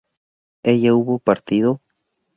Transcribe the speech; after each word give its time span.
¿ella 0.63 0.95
hubo 0.95 1.19
partido? 1.19 1.79